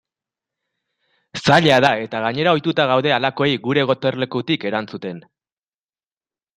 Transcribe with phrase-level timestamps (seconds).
[1.41, 5.25] Zaila da eta gainera ohituta gaude halakoei gure gotorlekutik erantzuten.